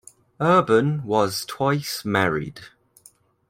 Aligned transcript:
Urban 0.41 1.03
was 1.03 1.45
twice 1.45 2.03
married. 2.03 2.59